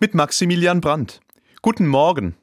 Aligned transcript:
Mit 0.00 0.14
Maximilian 0.14 0.80
Brandt. 0.80 1.18
Guten 1.60 1.88
Morgen. 1.88 2.36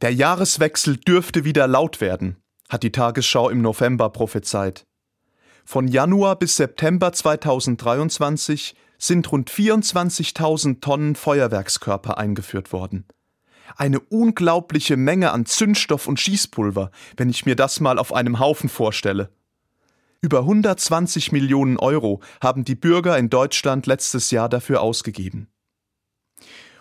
Der 0.00 0.14
Jahreswechsel 0.14 0.96
dürfte 0.96 1.44
wieder 1.44 1.66
laut 1.66 2.00
werden, 2.00 2.36
hat 2.70 2.84
die 2.84 2.90
Tagesschau 2.90 3.50
im 3.50 3.60
November 3.60 4.08
prophezeit. 4.08 4.86
Von 5.66 5.88
Januar 5.88 6.36
bis 6.36 6.56
September 6.56 7.12
2023 7.12 8.74
sind 8.96 9.30
rund 9.30 9.50
24.000 9.50 10.80
Tonnen 10.80 11.16
Feuerwerkskörper 11.16 12.16
eingeführt 12.16 12.72
worden. 12.72 13.04
Eine 13.76 14.00
unglaubliche 14.00 14.96
Menge 14.96 15.32
an 15.32 15.44
Zündstoff 15.44 16.06
und 16.06 16.18
Schießpulver, 16.18 16.92
wenn 17.18 17.28
ich 17.28 17.44
mir 17.44 17.56
das 17.56 17.78
mal 17.80 17.98
auf 17.98 18.14
einem 18.14 18.38
Haufen 18.38 18.70
vorstelle. 18.70 19.28
Über 20.22 20.38
120 20.38 21.32
Millionen 21.32 21.76
Euro 21.76 22.22
haben 22.40 22.64
die 22.64 22.74
Bürger 22.74 23.18
in 23.18 23.28
Deutschland 23.28 23.86
letztes 23.86 24.30
Jahr 24.30 24.48
dafür 24.48 24.80
ausgegeben. 24.80 25.50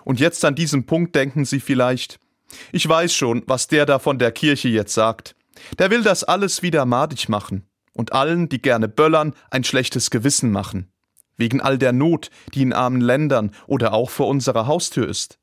Und 0.05 0.21
jetzt 0.21 0.45
an 0.45 0.55
diesem 0.55 0.85
Punkt 0.85 1.15
denken 1.15 1.43
Sie 1.43 1.59
vielleicht, 1.59 2.19
ich 2.71 2.87
weiß 2.87 3.13
schon, 3.13 3.43
was 3.47 3.67
der 3.67 3.85
da 3.85 3.99
von 3.99 4.19
der 4.19 4.31
Kirche 4.31 4.69
jetzt 4.69 4.93
sagt. 4.93 5.35
Der 5.79 5.89
will 5.89 6.03
das 6.03 6.23
alles 6.23 6.61
wieder 6.61 6.85
madig 6.85 7.27
machen 7.27 7.67
und 7.93 8.13
allen, 8.13 8.47
die 8.47 8.61
gerne 8.61 8.87
böllern, 8.87 9.33
ein 9.49 9.63
schlechtes 9.63 10.11
Gewissen 10.11 10.51
machen. 10.51 10.91
Wegen 11.37 11.59
all 11.59 11.77
der 11.77 11.91
Not, 11.91 12.29
die 12.53 12.61
in 12.61 12.71
armen 12.71 13.01
Ländern 13.01 13.51
oder 13.67 13.93
auch 13.93 14.09
vor 14.09 14.27
unserer 14.27 14.67
Haustür 14.67 15.09
ist. 15.09 15.39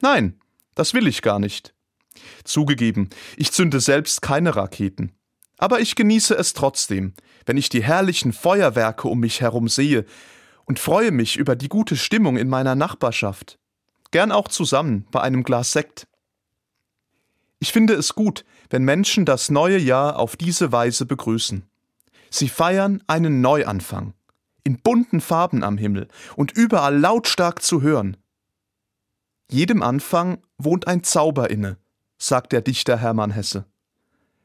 Nein, 0.00 0.40
das 0.74 0.94
will 0.94 1.06
ich 1.06 1.20
gar 1.20 1.38
nicht. 1.38 1.74
Zugegeben, 2.44 3.10
ich 3.36 3.52
zünde 3.52 3.80
selbst 3.80 4.22
keine 4.22 4.56
Raketen. 4.56 5.12
Aber 5.58 5.80
ich 5.80 5.94
genieße 5.94 6.34
es 6.34 6.54
trotzdem, 6.54 7.12
wenn 7.44 7.58
ich 7.58 7.68
die 7.68 7.82
herrlichen 7.82 8.32
Feuerwerke 8.32 9.08
um 9.08 9.20
mich 9.20 9.40
herum 9.40 9.68
sehe 9.68 10.06
und 10.64 10.78
freue 10.78 11.10
mich 11.10 11.36
über 11.36 11.56
die 11.56 11.68
gute 11.68 11.96
Stimmung 11.96 12.38
in 12.38 12.48
meiner 12.48 12.74
Nachbarschaft. 12.74 13.59
Gern 14.10 14.32
auch 14.32 14.48
zusammen 14.48 15.06
bei 15.10 15.20
einem 15.20 15.44
Glas 15.44 15.72
Sekt. 15.72 16.06
Ich 17.58 17.72
finde 17.72 17.94
es 17.94 18.14
gut, 18.14 18.44
wenn 18.70 18.84
Menschen 18.84 19.24
das 19.24 19.50
neue 19.50 19.78
Jahr 19.78 20.18
auf 20.18 20.36
diese 20.36 20.72
Weise 20.72 21.06
begrüßen. 21.06 21.68
Sie 22.30 22.48
feiern 22.48 23.02
einen 23.06 23.40
Neuanfang, 23.40 24.14
in 24.64 24.80
bunten 24.80 25.20
Farben 25.20 25.62
am 25.62 25.76
Himmel 25.76 26.08
und 26.36 26.52
überall 26.52 26.98
lautstark 26.98 27.62
zu 27.62 27.82
hören. 27.82 28.16
Jedem 29.50 29.82
Anfang 29.82 30.38
wohnt 30.58 30.86
ein 30.86 31.02
Zauber 31.02 31.50
inne, 31.50 31.76
sagt 32.18 32.52
der 32.52 32.62
Dichter 32.62 32.96
Hermann 32.96 33.32
Hesse. 33.32 33.66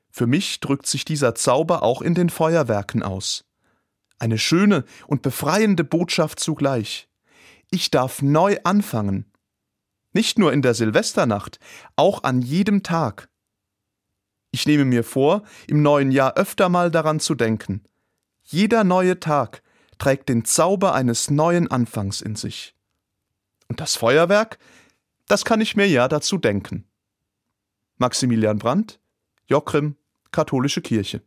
Für 0.09 0.27
mich 0.27 0.59
drückt 0.59 0.87
sich 0.87 1.05
dieser 1.05 1.35
Zauber 1.35 1.83
auch 1.83 2.01
in 2.01 2.15
den 2.15 2.29
Feuerwerken 2.29 3.03
aus. 3.03 3.45
Eine 4.17 4.37
schöne 4.37 4.85
und 5.07 5.21
befreiende 5.21 5.83
Botschaft 5.83 6.39
zugleich. 6.39 7.07
Ich 7.69 7.91
darf 7.91 8.21
neu 8.21 8.57
anfangen. 8.63 9.25
Nicht 10.15 10.39
nur 10.39 10.51
in 10.51 10.63
der 10.63 10.73
Silvesternacht, 10.73 11.59
auch 11.95 12.23
an 12.23 12.41
jedem 12.41 12.81
Tag. 12.81 13.29
Ich 14.49 14.65
nehme 14.65 14.85
mir 14.85 15.03
vor, 15.03 15.43
im 15.67 15.83
neuen 15.83 16.09
Jahr 16.09 16.37
öfter 16.37 16.69
mal 16.69 16.89
daran 16.89 17.19
zu 17.19 17.35
denken. 17.35 17.83
Jeder 18.41 18.83
neue 18.83 19.19
Tag 19.19 19.61
trägt 19.99 20.29
den 20.29 20.43
Zauber 20.43 20.95
eines 20.95 21.29
neuen 21.29 21.69
Anfangs 21.69 22.21
in 22.21 22.35
sich. 22.35 22.73
Und 23.67 23.79
das 23.79 23.95
Feuerwerk 23.95 24.57
das 25.27 25.43
kann 25.43 25.61
ich 25.61 25.75
mir 25.75 25.87
ja 25.87 26.07
dazu 26.07 26.37
denken. 26.37 26.85
Maximilian 27.97 28.59
Brandt, 28.59 28.99
Jochrim, 29.47 29.95
Katholische 30.31 30.81
Kirche. 30.81 31.21